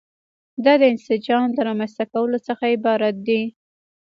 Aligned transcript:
دا 0.63 0.73
د 0.81 0.83
انسجام 0.93 1.47
د 1.53 1.57
رامنځته 1.67 2.03
کولو 2.11 2.37
څخه 2.47 2.63
عبارت 2.75 3.15
دي. 3.27 3.41